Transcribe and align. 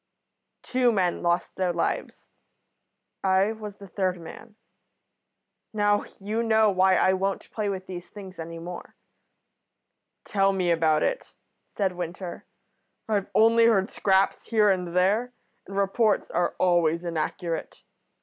"Two 0.63 0.91
men 0.91 1.21
lost 1.21 1.55
their 1.57 1.71
lives. 1.71 2.25
I 3.23 3.51
was 3.51 3.75
the 3.75 3.87
third 3.87 4.19
man. 4.19 4.55
Now, 5.73 6.05
you 6.19 6.41
know 6.41 6.71
why 6.71 6.95
I 6.95 7.13
won't 7.13 7.51
play 7.51 7.69
with 7.69 7.85
these 7.85 8.09
things 8.09 8.39
any 8.39 8.57
more." 8.57 8.95
"Tell 10.23 10.53
me 10.53 10.71
about 10.71 11.03
it," 11.03 11.35
said 11.67 11.91
Winter. 11.91 12.47
"I've 13.07 13.29
only 13.35 13.67
heard 13.67 13.91
scraps 13.91 14.47
here 14.47 14.71
and 14.71 14.95
there, 14.95 15.33
and 15.67 15.77
reports 15.77 16.31
are 16.31 16.55
always 16.57 17.03
inaccurate. 17.05 17.83